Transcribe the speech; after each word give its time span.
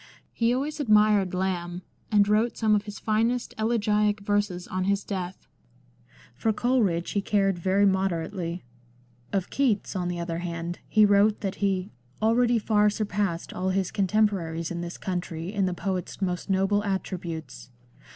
He 0.33 0.51
always 0.51 0.79
admired 0.79 1.35
Lamb, 1.35 1.83
and 2.11 2.27
wrote 2.27 2.57
some 2.57 2.73
of 2.73 2.85
his 2.85 2.97
finest 2.97 3.53
elegiac 3.59 4.19
verses 4.21 4.67
on 4.67 4.85
his 4.85 5.03
death. 5.03 5.45
For 6.33 6.51
Coleridge 6.51 7.11
he 7.11 7.21
cared 7.21 7.59
very 7.59 7.85
moder 7.85 8.27
ately. 8.27 8.63
Of 9.31 9.51
Keats, 9.51 9.95
on 9.95 10.07
the 10.07 10.19
other 10.19 10.39
hand, 10.39 10.79
he 10.87 11.05
wrote 11.05 11.41
that 11.41 11.57
he" 11.61 11.91
already 12.19 12.57
far 12.57 12.89
surpassed 12.89 13.53
all 13.53 13.69
his 13.69 13.91
contemporaries 13.91 14.71
in 14.71 14.81
this 14.81 14.97
country 14.97 15.53
in 15.53 15.67
the 15.67 15.75
poet's 15.75 16.19
most 16.19 16.49
noble 16.49 16.83
attributes." 16.83 17.69